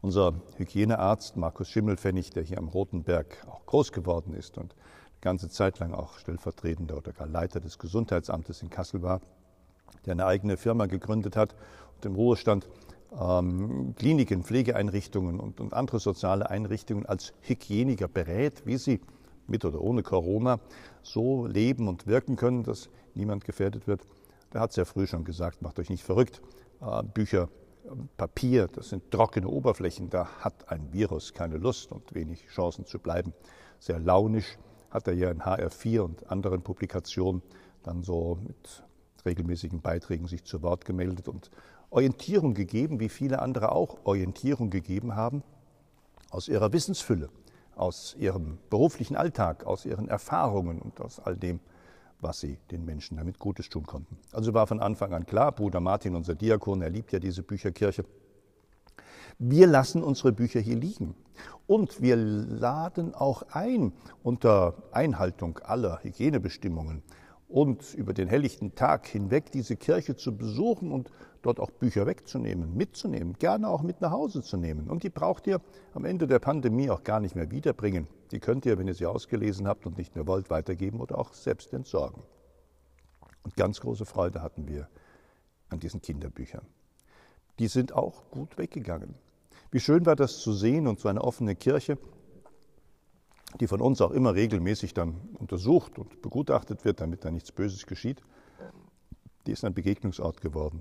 Unser 0.00 0.34
Hygienearzt 0.56 1.36
Markus 1.36 1.68
Schimmelfennig, 1.68 2.30
der 2.30 2.44
hier 2.44 2.58
am 2.58 2.68
Rotenberg 2.68 3.44
auch 3.50 3.66
groß 3.66 3.90
geworden 3.90 4.34
ist 4.34 4.56
und 4.56 4.76
ganze 5.20 5.48
Zeit 5.48 5.78
lang 5.78 5.92
auch 5.92 6.18
stellvertretender 6.18 6.96
oder 6.96 7.12
gar 7.12 7.26
Leiter 7.26 7.60
des 7.60 7.78
Gesundheitsamtes 7.78 8.62
in 8.62 8.70
Kassel 8.70 9.02
war, 9.02 9.20
der 10.04 10.12
eine 10.12 10.26
eigene 10.26 10.56
Firma 10.56 10.86
gegründet 10.86 11.36
hat 11.36 11.54
und 11.96 12.06
im 12.06 12.14
Ruhestand 12.14 12.68
ähm, 13.18 13.94
Kliniken, 13.96 14.44
Pflegeeinrichtungen 14.44 15.40
und, 15.40 15.60
und 15.60 15.74
andere 15.74 16.00
soziale 16.00 16.50
Einrichtungen 16.50 17.06
als 17.06 17.32
Hygieniker 17.40 18.08
berät, 18.08 18.66
wie 18.66 18.76
sie 18.76 19.00
mit 19.46 19.64
oder 19.64 19.80
ohne 19.80 20.02
Corona 20.02 20.58
so 21.02 21.46
leben 21.46 21.88
und 21.88 22.06
wirken 22.06 22.36
können, 22.36 22.64
dass 22.64 22.88
niemand 23.14 23.44
gefährdet 23.44 23.86
wird. 23.86 24.02
Der 24.52 24.60
hat 24.60 24.72
sehr 24.72 24.86
früh 24.86 25.06
schon 25.06 25.24
gesagt, 25.24 25.62
macht 25.62 25.78
euch 25.78 25.88
nicht 25.88 26.02
verrückt. 26.04 26.42
Äh, 26.80 27.02
Bücher, 27.02 27.48
Papier, 28.16 28.68
das 28.68 28.88
sind 28.88 29.10
trockene 29.10 29.48
Oberflächen, 29.48 30.10
da 30.10 30.26
hat 30.40 30.70
ein 30.70 30.92
Virus 30.92 31.32
keine 31.32 31.56
Lust 31.56 31.92
und 31.92 32.14
wenig 32.14 32.46
Chancen 32.48 32.84
zu 32.84 32.98
bleiben. 32.98 33.32
Sehr 33.78 34.00
launisch 34.00 34.58
hat 34.90 35.06
er 35.08 35.14
ja 35.14 35.30
in 35.30 35.42
HR4 35.42 36.00
und 36.00 36.30
anderen 36.30 36.62
Publikationen 36.62 37.42
dann 37.82 38.02
so 38.02 38.38
mit 38.46 38.84
regelmäßigen 39.24 39.80
Beiträgen 39.80 40.28
sich 40.28 40.44
zu 40.44 40.62
Wort 40.62 40.84
gemeldet 40.84 41.28
und 41.28 41.50
Orientierung 41.90 42.54
gegeben, 42.54 43.00
wie 43.00 43.08
viele 43.08 43.40
andere 43.40 43.72
auch 43.72 43.98
Orientierung 44.04 44.70
gegeben 44.70 45.14
haben, 45.14 45.42
aus 46.30 46.48
ihrer 46.48 46.72
Wissensfülle, 46.72 47.28
aus 47.74 48.16
ihrem 48.18 48.58
beruflichen 48.70 49.16
Alltag, 49.16 49.64
aus 49.64 49.84
ihren 49.84 50.08
Erfahrungen 50.08 50.80
und 50.80 51.00
aus 51.00 51.20
all 51.20 51.36
dem, 51.36 51.60
was 52.20 52.40
sie 52.40 52.58
den 52.70 52.84
Menschen 52.84 53.16
damit 53.16 53.38
Gutes 53.38 53.68
tun 53.68 53.86
konnten. 53.86 54.18
Also 54.32 54.54
war 54.54 54.66
von 54.66 54.80
Anfang 54.80 55.12
an 55.12 55.26
klar, 55.26 55.52
Bruder 55.52 55.80
Martin, 55.80 56.16
unser 56.16 56.34
Diakon, 56.34 56.82
er 56.82 56.90
liebt 56.90 57.12
ja 57.12 57.18
diese 57.18 57.42
Bücherkirche, 57.42 58.04
wir 59.38 59.66
lassen 59.66 60.02
unsere 60.02 60.32
Bücher 60.32 60.60
hier 60.60 60.76
liegen. 60.76 61.14
Und 61.66 62.00
wir 62.00 62.16
laden 62.16 63.14
auch 63.14 63.42
ein, 63.50 63.92
unter 64.22 64.74
Einhaltung 64.92 65.58
aller 65.58 66.02
Hygienebestimmungen 66.02 67.02
und 67.48 67.94
über 67.94 68.12
den 68.12 68.28
helllichten 68.28 68.74
Tag 68.74 69.06
hinweg 69.06 69.52
diese 69.52 69.76
Kirche 69.76 70.16
zu 70.16 70.36
besuchen 70.36 70.90
und 70.90 71.10
dort 71.42 71.60
auch 71.60 71.70
Bücher 71.70 72.06
wegzunehmen, 72.06 72.76
mitzunehmen, 72.76 73.34
gerne 73.34 73.68
auch 73.68 73.82
mit 73.82 74.00
nach 74.00 74.10
Hause 74.10 74.42
zu 74.42 74.56
nehmen. 74.56 74.88
Und 74.88 75.02
die 75.02 75.10
braucht 75.10 75.46
ihr 75.46 75.60
am 75.94 76.04
Ende 76.04 76.26
der 76.26 76.38
Pandemie 76.38 76.90
auch 76.90 77.04
gar 77.04 77.20
nicht 77.20 77.36
mehr 77.36 77.50
wiederbringen. 77.50 78.08
Die 78.32 78.40
könnt 78.40 78.66
ihr, 78.66 78.78
wenn 78.78 78.88
ihr 78.88 78.94
sie 78.94 79.06
ausgelesen 79.06 79.68
habt 79.68 79.86
und 79.86 79.96
nicht 79.96 80.16
mehr 80.16 80.26
wollt, 80.26 80.50
weitergeben 80.50 81.00
oder 81.00 81.18
auch 81.18 81.32
selbst 81.32 81.72
entsorgen. 81.72 82.22
Und 83.44 83.54
ganz 83.54 83.80
große 83.80 84.06
Freude 84.06 84.42
hatten 84.42 84.66
wir 84.66 84.88
an 85.68 85.78
diesen 85.78 86.00
Kinderbüchern. 86.02 86.66
Die 87.58 87.68
sind 87.68 87.92
auch 87.92 88.28
gut 88.30 88.58
weggegangen. 88.58 89.14
Wie 89.76 89.80
schön 89.80 90.06
war 90.06 90.16
das 90.16 90.38
zu 90.38 90.54
sehen 90.54 90.86
und 90.86 91.00
so 91.00 91.10
eine 91.10 91.22
offene 91.22 91.54
Kirche, 91.54 91.98
die 93.60 93.66
von 93.66 93.82
uns 93.82 94.00
auch 94.00 94.10
immer 94.10 94.34
regelmäßig 94.34 94.94
dann 94.94 95.20
untersucht 95.34 95.98
und 95.98 96.22
begutachtet 96.22 96.86
wird, 96.86 97.02
damit 97.02 97.26
da 97.26 97.30
nichts 97.30 97.52
Böses 97.52 97.84
geschieht, 97.84 98.22
die 99.46 99.52
ist 99.52 99.66
ein 99.66 99.74
Begegnungsort 99.74 100.40
geworden. 100.40 100.80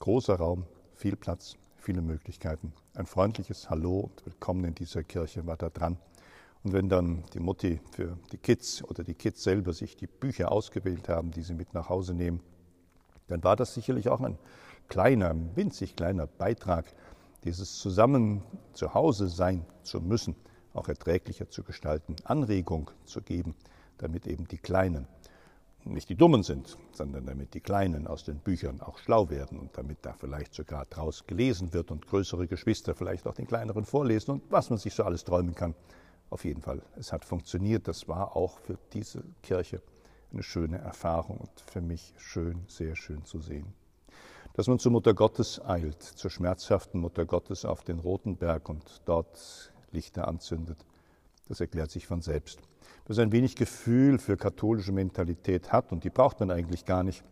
Großer 0.00 0.34
Raum, 0.34 0.64
viel 0.96 1.14
Platz, 1.14 1.54
viele 1.76 2.02
Möglichkeiten. 2.02 2.72
Ein 2.96 3.06
freundliches 3.06 3.70
Hallo 3.70 4.00
und 4.00 4.26
Willkommen 4.26 4.64
in 4.64 4.74
dieser 4.74 5.04
Kirche 5.04 5.46
war 5.46 5.56
da 5.56 5.70
dran. 5.70 5.96
Und 6.64 6.72
wenn 6.72 6.88
dann 6.88 7.22
die 7.34 7.40
Mutti 7.40 7.80
für 7.92 8.18
die 8.32 8.38
Kids 8.38 8.82
oder 8.82 9.04
die 9.04 9.14
Kids 9.14 9.44
selber 9.44 9.72
sich 9.72 9.94
die 9.96 10.08
Bücher 10.08 10.50
ausgewählt 10.50 11.08
haben, 11.08 11.30
die 11.30 11.42
sie 11.42 11.54
mit 11.54 11.72
nach 11.72 11.88
Hause 11.88 12.14
nehmen, 12.14 12.40
dann 13.28 13.44
war 13.44 13.54
das 13.54 13.74
sicherlich 13.74 14.08
auch 14.08 14.20
ein 14.20 14.38
kleiner, 14.88 15.36
winzig 15.54 15.94
kleiner 15.94 16.26
Beitrag, 16.26 16.92
dieses 17.44 17.78
Zusammen 17.78 18.42
zu 18.72 18.94
Hause 18.94 19.28
sein 19.28 19.64
zu 19.82 20.00
müssen, 20.00 20.34
auch 20.72 20.88
erträglicher 20.88 21.48
zu 21.48 21.62
gestalten, 21.62 22.16
Anregung 22.24 22.90
zu 23.04 23.22
geben, 23.22 23.54
damit 23.98 24.26
eben 24.26 24.48
die 24.48 24.58
Kleinen 24.58 25.06
nicht 25.86 26.08
die 26.08 26.14
Dummen 26.14 26.42
sind, 26.42 26.78
sondern 26.92 27.26
damit 27.26 27.54
die 27.54 27.60
Kleinen 27.60 28.06
aus 28.06 28.24
den 28.24 28.38
Büchern 28.38 28.80
auch 28.80 28.98
schlau 28.98 29.28
werden 29.28 29.58
und 29.58 29.76
damit 29.76 29.98
da 30.02 30.14
vielleicht 30.14 30.54
sogar 30.54 30.86
draus 30.86 31.26
gelesen 31.26 31.74
wird 31.74 31.90
und 31.90 32.06
größere 32.06 32.46
Geschwister 32.46 32.94
vielleicht 32.94 33.26
auch 33.26 33.34
den 33.34 33.46
kleineren 33.46 33.84
vorlesen 33.84 34.32
und 34.32 34.42
was 34.50 34.70
man 34.70 34.78
sich 34.78 34.94
so 34.94 35.04
alles 35.04 35.24
träumen 35.24 35.54
kann. 35.54 35.74
Auf 36.30 36.44
jeden 36.44 36.62
Fall, 36.62 36.82
es 36.96 37.12
hat 37.12 37.24
funktioniert. 37.24 37.86
Das 37.86 38.08
war 38.08 38.34
auch 38.34 38.58
für 38.60 38.78
diese 38.92 39.22
Kirche 39.42 39.82
eine 40.32 40.42
schöne 40.42 40.78
Erfahrung 40.78 41.38
und 41.38 41.60
für 41.60 41.80
mich 41.80 42.14
schön, 42.16 42.64
sehr 42.66 42.96
schön 42.96 43.24
zu 43.24 43.40
sehen. 43.40 43.83
Dass 44.54 44.68
man 44.68 44.78
zur 44.78 44.92
Mutter 44.92 45.14
Gottes 45.14 45.60
eilt, 45.64 46.00
zur 46.00 46.30
schmerzhaften 46.30 47.00
Mutter 47.00 47.24
Gottes 47.24 47.64
auf 47.64 47.82
den 47.82 47.98
Roten 47.98 48.36
Berg 48.36 48.68
und 48.68 49.02
dort 49.04 49.72
Lichter 49.90 50.28
anzündet. 50.28 50.78
Das 51.48 51.60
erklärt 51.60 51.90
sich 51.90 52.06
von 52.06 52.22
selbst. 52.22 52.60
Wer 53.06 53.16
so 53.16 53.22
ein 53.22 53.32
wenig 53.32 53.56
Gefühl 53.56 54.20
für 54.20 54.36
katholische 54.36 54.92
Mentalität 54.92 55.72
hat, 55.72 55.90
und 55.90 56.04
die 56.04 56.10
braucht 56.10 56.38
man 56.38 56.52
eigentlich 56.52 56.84
gar 56.84 57.02
nicht, 57.02 57.24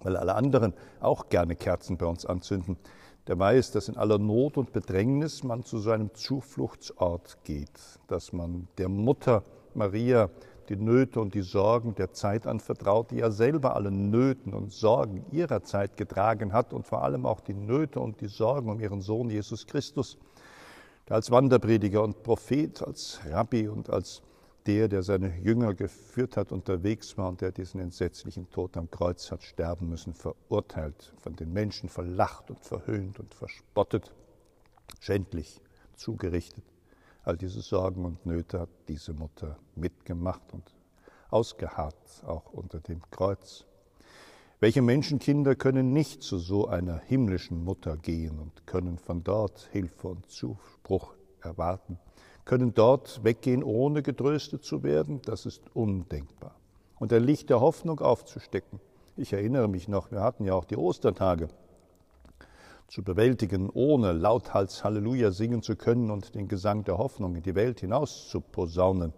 weil 0.00 0.16
alle 0.16 0.34
anderen 0.34 0.72
auch 0.98 1.28
gerne 1.28 1.56
Kerzen 1.56 1.98
bei 1.98 2.06
uns 2.06 2.24
anzünden, 2.24 2.78
der 3.26 3.38
weiß, 3.38 3.72
dass 3.72 3.88
in 3.88 3.98
aller 3.98 4.18
Not 4.18 4.56
und 4.56 4.72
Bedrängnis 4.72 5.42
man 5.42 5.62
zu 5.62 5.78
so 5.78 5.90
einem 5.90 6.14
Zufluchtsort 6.14 7.36
geht, 7.44 7.78
dass 8.06 8.32
man 8.32 8.66
der 8.78 8.88
Mutter 8.88 9.42
Maria 9.74 10.30
die 10.68 10.76
Nöte 10.76 11.20
und 11.20 11.34
die 11.34 11.42
Sorgen 11.42 11.94
der 11.94 12.12
Zeit 12.12 12.46
anvertraut, 12.46 13.10
die 13.10 13.16
ja 13.16 13.30
selber 13.30 13.74
alle 13.76 13.90
Nöten 13.90 14.54
und 14.54 14.72
Sorgen 14.72 15.24
ihrer 15.30 15.62
Zeit 15.62 15.96
getragen 15.96 16.52
hat 16.52 16.72
und 16.72 16.86
vor 16.86 17.02
allem 17.02 17.26
auch 17.26 17.40
die 17.40 17.54
Nöte 17.54 18.00
und 18.00 18.20
die 18.20 18.28
Sorgen 18.28 18.70
um 18.70 18.80
ihren 18.80 19.00
Sohn 19.00 19.30
Jesus 19.30 19.66
Christus 19.66 20.18
der 21.08 21.16
als 21.16 21.30
Wanderprediger 21.30 22.02
und 22.02 22.22
Prophet, 22.22 22.82
als 22.82 23.20
Rabbi 23.30 23.68
und 23.68 23.90
als 23.90 24.22
der, 24.66 24.88
der 24.88 25.04
seine 25.04 25.38
Jünger 25.38 25.74
geführt 25.74 26.36
hat, 26.36 26.50
unterwegs 26.50 27.16
war 27.16 27.28
und 27.28 27.40
der 27.40 27.52
diesen 27.52 27.80
entsetzlichen 27.80 28.50
Tod 28.50 28.76
am 28.76 28.90
Kreuz 28.90 29.30
hat 29.30 29.44
sterben 29.44 29.88
müssen, 29.88 30.14
verurteilt, 30.14 31.14
von 31.18 31.36
den 31.36 31.52
Menschen 31.52 31.88
verlacht 31.88 32.50
und 32.50 32.64
verhöhnt 32.64 33.20
und 33.20 33.32
verspottet, 33.32 34.12
schändlich 34.98 35.60
zugerichtet. 35.94 36.64
All 37.26 37.36
diese 37.36 37.60
Sorgen 37.60 38.04
und 38.04 38.24
Nöte 38.24 38.60
hat 38.60 38.68
diese 38.86 39.12
Mutter 39.12 39.58
mitgemacht 39.74 40.52
und 40.52 40.62
ausgeharrt, 41.28 42.22
auch 42.24 42.52
unter 42.52 42.78
dem 42.78 43.02
Kreuz. 43.10 43.64
Welche 44.60 44.80
Menschenkinder 44.80 45.56
können 45.56 45.92
nicht 45.92 46.22
zu 46.22 46.38
so 46.38 46.68
einer 46.68 46.98
himmlischen 46.98 47.64
Mutter 47.64 47.96
gehen 47.96 48.38
und 48.38 48.64
können 48.64 48.96
von 48.96 49.24
dort 49.24 49.68
Hilfe 49.72 50.06
und 50.06 50.30
Zuspruch 50.30 51.14
erwarten, 51.40 51.98
können 52.44 52.74
dort 52.74 53.24
weggehen, 53.24 53.64
ohne 53.64 54.02
getröstet 54.02 54.62
zu 54.62 54.84
werden? 54.84 55.20
Das 55.24 55.46
ist 55.46 55.62
undenkbar. 55.74 56.54
Und 57.00 57.12
ein 57.12 57.24
Licht 57.24 57.50
der 57.50 57.60
Hoffnung 57.60 57.98
aufzustecken. 57.98 58.78
Ich 59.16 59.32
erinnere 59.32 59.66
mich 59.66 59.88
noch, 59.88 60.12
wir 60.12 60.20
hatten 60.20 60.44
ja 60.44 60.54
auch 60.54 60.64
die 60.64 60.76
Ostertage 60.76 61.48
zu 62.88 63.02
bewältigen, 63.02 63.70
ohne 63.70 64.12
lauthals 64.12 64.84
Halleluja 64.84 65.30
singen 65.32 65.62
zu 65.62 65.76
können 65.76 66.10
und 66.10 66.34
den 66.34 66.48
Gesang 66.48 66.84
der 66.84 66.98
Hoffnung 66.98 67.34
in 67.34 67.42
die 67.42 67.54
Welt 67.54 67.80
hinaus 67.80 68.28
zu 68.28 68.40
posaunen. 68.40 69.12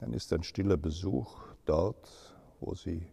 Dann 0.00 0.12
ist 0.12 0.32
ein 0.32 0.42
stiller 0.42 0.76
Besuch 0.76 1.36
dort, 1.64 2.34
wo 2.60 2.74
sie 2.74 3.06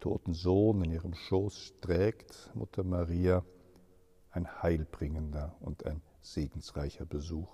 toten 0.00 0.34
Sohn 0.34 0.84
in 0.84 0.92
ihrem 0.92 1.14
Schoß 1.14 1.74
trägt, 1.80 2.50
Mutter 2.54 2.84
Maria, 2.84 3.44
ein 4.30 4.62
heilbringender 4.62 5.56
und 5.60 5.86
ein 5.86 6.02
segensreicher 6.20 7.06
Besuch. 7.06 7.48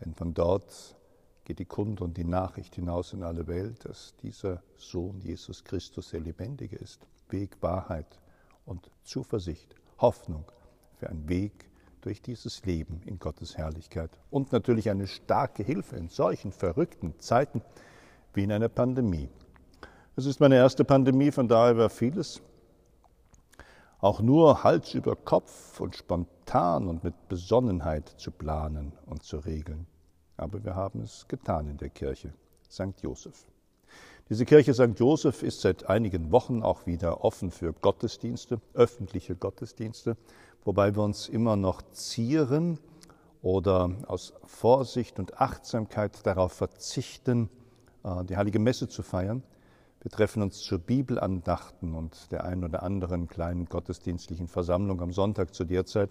Denn 0.00 0.14
von 0.14 0.34
dort 0.34 0.96
geht 1.44 1.58
die 1.58 1.64
Kunde 1.64 2.04
und 2.04 2.16
die 2.16 2.24
Nachricht 2.24 2.76
hinaus 2.76 3.12
in 3.12 3.22
alle 3.22 3.46
Welt, 3.46 3.84
dass 3.84 4.14
dieser 4.22 4.62
Sohn 4.76 5.20
Jesus 5.20 5.64
Christus 5.64 6.10
der 6.10 6.20
Lebendige 6.20 6.76
ist. 6.76 7.06
Weg, 7.28 7.56
Wahrheit 7.60 8.20
und 8.64 8.90
Zuversicht, 9.02 9.74
Hoffnung 10.02 10.44
für 10.96 11.08
einen 11.08 11.28
Weg 11.28 11.70
durch 12.02 12.20
dieses 12.20 12.64
Leben 12.66 13.00
in 13.06 13.18
Gottes 13.18 13.56
Herrlichkeit. 13.56 14.10
Und 14.30 14.52
natürlich 14.52 14.90
eine 14.90 15.06
starke 15.06 15.62
Hilfe 15.62 15.96
in 15.96 16.08
solchen 16.08 16.52
verrückten 16.52 17.18
Zeiten 17.20 17.62
wie 18.34 18.42
in 18.42 18.52
einer 18.52 18.68
Pandemie. 18.68 19.28
Es 20.16 20.26
ist 20.26 20.40
meine 20.40 20.56
erste 20.56 20.84
Pandemie, 20.84 21.30
von 21.30 21.48
daher 21.48 21.78
war 21.78 21.88
vieles 21.88 22.42
auch 24.00 24.20
nur 24.20 24.64
Hals 24.64 24.94
über 24.94 25.14
Kopf 25.14 25.80
und 25.80 25.94
spontan 25.94 26.88
und 26.88 27.04
mit 27.04 27.28
Besonnenheit 27.28 28.08
zu 28.08 28.32
planen 28.32 28.92
und 29.06 29.22
zu 29.22 29.38
regeln. 29.38 29.86
Aber 30.36 30.64
wir 30.64 30.74
haben 30.74 31.02
es 31.02 31.26
getan 31.28 31.68
in 31.68 31.76
der 31.76 31.90
Kirche 31.90 32.34
St. 32.68 33.00
Joseph. 33.00 33.46
Diese 34.32 34.46
Kirche 34.46 34.72
St. 34.72 34.98
Joseph 34.98 35.42
ist 35.42 35.60
seit 35.60 35.90
einigen 35.90 36.32
Wochen 36.32 36.62
auch 36.62 36.86
wieder 36.86 37.22
offen 37.22 37.50
für 37.50 37.74
Gottesdienste, 37.74 38.62
öffentliche 38.72 39.36
Gottesdienste, 39.36 40.16
wobei 40.64 40.96
wir 40.96 41.02
uns 41.02 41.28
immer 41.28 41.56
noch 41.56 41.82
zieren, 41.92 42.78
oder 43.42 43.90
aus 44.06 44.32
Vorsicht 44.46 45.18
und 45.18 45.38
Achtsamkeit 45.38 46.24
darauf 46.24 46.54
verzichten, 46.54 47.50
äh, 48.04 48.24
die 48.24 48.38
heilige 48.38 48.58
Messe 48.58 48.88
zu 48.88 49.02
feiern. 49.02 49.42
Wir 50.00 50.10
treffen 50.10 50.42
uns 50.42 50.60
zur 50.60 50.78
Bibelandachten 50.78 51.94
und 51.94 52.32
der 52.32 52.44
einen 52.44 52.64
oder 52.64 52.82
anderen 52.82 53.28
kleinen 53.28 53.66
gottesdienstlichen 53.66 54.48
Versammlung 54.48 55.02
am 55.02 55.12
Sonntag 55.12 55.52
zu 55.52 55.64
der 55.64 55.84
Zeit, 55.84 56.08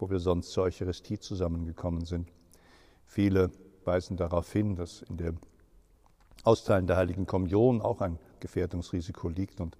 wo 0.00 0.10
wir 0.10 0.18
sonst 0.18 0.50
zur 0.50 0.64
Eucharistie 0.64 1.20
zusammengekommen 1.20 2.04
sind. 2.04 2.32
Viele 3.06 3.52
weisen 3.84 4.16
darauf 4.16 4.52
hin, 4.52 4.74
dass 4.74 5.02
in 5.02 5.18
dem 5.18 5.38
Austeilen 6.44 6.86
der 6.86 6.96
Heiligen 6.96 7.26
Kommunion 7.26 7.82
auch 7.82 8.00
ein 8.00 8.18
Gefährdungsrisiko 8.40 9.28
liegt. 9.28 9.60
Und 9.60 9.76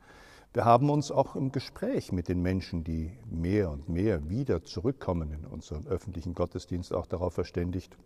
wir 0.52 0.64
haben 0.64 0.90
uns 0.90 1.11
auch 1.11 1.37
im 1.37 1.52
Gespräch 1.52 2.12
mit 2.12 2.29
den 2.29 2.43
Menschen, 2.43 2.85
die 2.85 3.12
mehr 3.31 3.71
und 3.71 3.88
mehr 3.88 4.29
wieder 4.29 4.64
zurückkommen 4.64 5.33
in 5.33 5.47
unseren 5.47 5.87
öffentlichen 5.87 6.35
Gottesdienst, 6.35 6.93
auch 6.93 7.07
darauf 7.07 7.35
verständigt, 7.35 7.97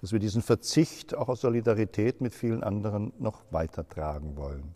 dass 0.00 0.12
wir 0.12 0.18
diesen 0.18 0.42
Verzicht 0.42 1.14
auch 1.14 1.28
aus 1.28 1.40
Solidarität 1.40 2.20
mit 2.20 2.34
vielen 2.34 2.62
anderen 2.62 3.12
noch 3.18 3.42
weitertragen 3.50 4.36
wollen. 4.36 4.74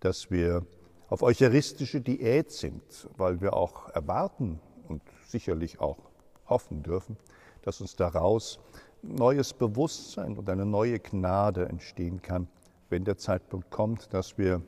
Dass 0.00 0.30
wir 0.30 0.64
auf 1.08 1.22
eucharistische 1.22 2.00
Diät 2.00 2.50
sind, 2.52 2.82
weil 3.16 3.40
wir 3.40 3.54
auch 3.54 3.88
erwarten 3.90 4.60
und 4.88 5.02
sicherlich 5.26 5.80
auch 5.80 5.98
hoffen 6.46 6.82
dürfen, 6.82 7.16
dass 7.62 7.80
uns 7.80 7.96
daraus 7.96 8.58
neues 9.02 9.52
Bewusstsein 9.52 10.36
und 10.36 10.48
eine 10.48 10.66
neue 10.66 10.98
Gnade 10.98 11.68
entstehen 11.68 12.22
kann, 12.22 12.48
wenn 12.88 13.04
der 13.04 13.16
Zeitpunkt 13.16 13.70
kommt, 13.70 14.12
dass 14.12 14.38
wir, 14.38 14.62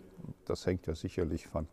das 0.45 0.67
hängt 0.67 0.87
ja 0.87 0.95
sicherlich 0.95 1.47
von 1.47 1.67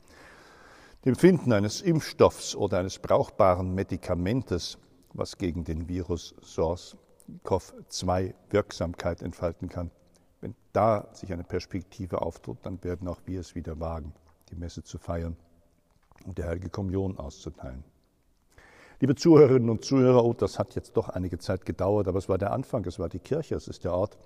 dem 1.05 1.15
Finden 1.15 1.53
eines 1.53 1.81
Impfstoffs 1.81 2.55
oder 2.55 2.79
eines 2.79 2.99
brauchbaren 2.99 3.73
Medikamentes, 3.73 4.77
was 5.13 5.37
gegen 5.37 5.63
den 5.63 5.87
Virus 5.87 6.35
SARS-CoV-2 6.41 8.33
Wirksamkeit 8.49 9.21
entfalten 9.21 9.69
kann. 9.69 9.91
Wenn 10.41 10.55
da 10.73 11.07
sich 11.13 11.31
eine 11.31 11.43
Perspektive 11.43 12.21
auftut, 12.21 12.57
dann 12.63 12.83
werden 12.83 13.07
auch 13.07 13.21
wir 13.25 13.39
es 13.39 13.55
wieder 13.55 13.79
wagen, 13.79 14.13
die 14.51 14.55
Messe 14.55 14.83
zu 14.83 14.97
feiern 14.97 15.37
und 16.25 16.37
die 16.37 16.43
Heilige 16.43 16.69
Kommunion 16.69 17.17
auszuteilen. 17.17 17.83
Liebe 19.01 19.15
Zuhörerinnen 19.15 19.69
und 19.69 19.85
Zuhörer, 19.85 20.25
oh, 20.25 20.33
das 20.33 20.59
hat 20.59 20.75
jetzt 20.75 20.97
doch 20.97 21.07
einige 21.07 21.37
Zeit 21.37 21.65
gedauert, 21.65 22.09
aber 22.09 22.17
es 22.17 22.27
war 22.27 22.37
der 22.37 22.51
Anfang, 22.51 22.85
es 22.85 22.99
war 22.99 23.07
die 23.07 23.19
Kirche, 23.19 23.55
es 23.55 23.69
ist 23.69 23.85
der 23.85 23.93
Ort, 23.93 24.17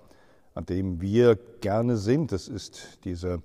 an 0.52 0.66
dem 0.66 1.00
wir 1.00 1.36
gerne 1.60 1.96
sind. 1.96 2.32
Es 2.32 2.48
ist 2.48 3.04
dieser 3.04 3.40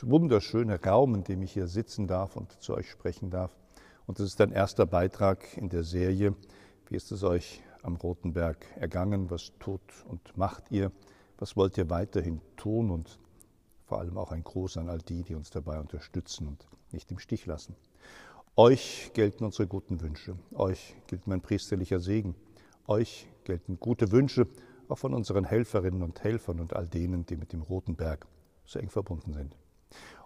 wunderschöne 0.00 0.82
Raum, 0.82 1.14
in 1.14 1.24
dem 1.24 1.42
ich 1.42 1.52
hier 1.52 1.66
sitzen 1.66 2.06
darf 2.06 2.36
und 2.36 2.52
zu 2.62 2.72
euch 2.72 2.90
sprechen 2.90 3.28
darf. 3.28 3.54
Und 4.06 4.18
es 4.18 4.28
ist 4.28 4.40
ein 4.40 4.50
erster 4.50 4.86
Beitrag 4.86 5.58
in 5.58 5.68
der 5.68 5.84
Serie. 5.84 6.34
Wie 6.88 6.96
ist 6.96 7.12
es 7.12 7.22
euch 7.22 7.62
am 7.82 7.96
Roten 7.96 8.32
Berg 8.32 8.64
ergangen? 8.76 9.30
Was 9.30 9.52
tut 9.58 9.82
und 10.08 10.38
macht 10.38 10.70
ihr? 10.70 10.90
Was 11.36 11.54
wollt 11.58 11.76
ihr 11.76 11.90
weiterhin 11.90 12.40
tun? 12.56 12.90
Und 12.90 13.18
vor 13.84 13.98
allem 13.98 14.16
auch 14.16 14.32
ein 14.32 14.42
Gruß 14.42 14.78
an 14.78 14.88
all 14.88 15.02
die, 15.02 15.22
die 15.22 15.34
uns 15.34 15.50
dabei 15.50 15.78
unterstützen 15.78 16.48
und 16.48 16.66
nicht 16.92 17.10
im 17.10 17.18
Stich 17.18 17.44
lassen. 17.44 17.76
Euch 18.58 19.10
gelten 19.12 19.44
unsere 19.44 19.66
guten 19.66 20.00
Wünsche, 20.00 20.34
euch 20.54 20.96
gilt 21.08 21.26
mein 21.26 21.42
priesterlicher 21.42 22.00
Segen, 22.00 22.34
euch 22.86 23.28
gelten 23.44 23.78
gute 23.78 24.12
Wünsche 24.12 24.46
auch 24.88 24.96
von 24.96 25.12
unseren 25.12 25.44
Helferinnen 25.44 26.02
und 26.02 26.24
Helfern 26.24 26.60
und 26.60 26.74
all 26.74 26.88
denen, 26.88 27.26
die 27.26 27.36
mit 27.36 27.52
dem 27.52 27.60
Roten 27.60 27.96
Berg 27.96 28.26
so 28.64 28.78
eng 28.78 28.88
verbunden 28.88 29.34
sind. 29.34 29.54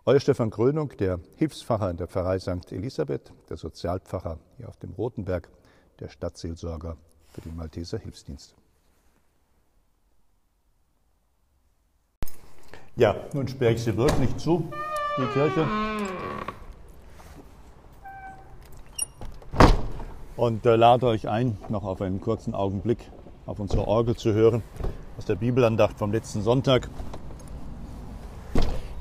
Euer 0.04 0.20
Stefan 0.20 0.50
Krönung, 0.50 0.90
der 0.98 1.18
Hilfspfarrer 1.38 1.90
in 1.90 1.96
der 1.96 2.06
Pfarrei 2.06 2.38
St. 2.38 2.70
Elisabeth, 2.70 3.32
der 3.48 3.56
Sozialpfarrer 3.56 4.38
hier 4.58 4.68
auf 4.68 4.76
dem 4.76 4.92
Roten 4.92 5.24
Berg, 5.24 5.50
der 5.98 6.08
Stadtseelsorger 6.08 6.96
für 7.32 7.40
den 7.40 7.56
Malteser 7.56 7.98
Hilfsdienst. 7.98 8.54
Ja, 12.94 13.28
nun 13.34 13.48
sperre 13.48 13.72
ich 13.72 13.82
sie 13.82 13.96
wirklich 13.96 14.36
zu, 14.36 14.70
die 15.18 15.26
Kirche. 15.32 15.66
Und 20.40 20.64
äh, 20.64 20.74
lade 20.74 21.06
euch 21.06 21.28
ein, 21.28 21.58
noch 21.68 21.84
auf 21.84 22.00
einen 22.00 22.18
kurzen 22.18 22.54
Augenblick 22.54 22.98
auf 23.44 23.58
unsere 23.58 23.86
Orgel 23.86 24.16
zu 24.16 24.32
hören 24.32 24.62
aus 25.18 25.26
der 25.26 25.34
Bibelandacht 25.34 25.98
vom 25.98 26.12
letzten 26.12 26.40
Sonntag. 26.40 26.88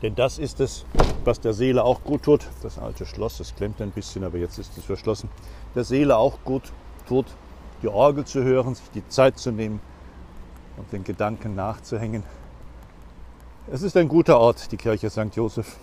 Denn 0.02 0.16
das 0.16 0.38
ist 0.38 0.60
es, 0.60 0.84
was 1.24 1.40
der 1.40 1.54
Seele 1.54 1.86
auch 1.86 2.04
gut 2.04 2.24
tut. 2.24 2.46
Das 2.62 2.78
alte 2.78 3.06
Schloss, 3.06 3.38
das 3.38 3.56
klemmt 3.56 3.82
ein 3.82 3.92
bisschen, 3.92 4.26
aber 4.26 4.38
jetzt 4.38 4.60
ist 4.60 4.78
es 4.78 4.84
verschlossen. 4.84 5.30
Der 5.76 5.86
Seele 5.86 6.18
auch 6.18 6.40
gut 6.44 6.74
tut, 7.08 7.28
die 7.84 7.88
Orgel 7.88 8.26
zu 8.26 8.44
hören, 8.44 8.76
sich 8.76 8.92
die 8.94 9.08
Zeit 9.08 9.38
zu 9.38 9.54
nehmen 9.54 9.80
und 10.76 10.92
den 10.92 11.06
Gedanken 11.06 11.56
nachzuhängen. 11.56 12.24
Es 13.72 13.82
ist 13.82 13.96
ein 13.96 14.10
guter 14.10 14.42
Ort, 14.42 14.74
die 14.74 14.78
Kirche 14.78 15.10
St. 15.10 15.34
Joseph. 15.34 15.78